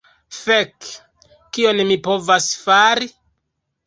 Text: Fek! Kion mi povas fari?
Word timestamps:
Fek! 0.35 0.87
Kion 1.57 1.81
mi 1.89 1.97
povas 2.07 2.47
fari? 2.63 3.11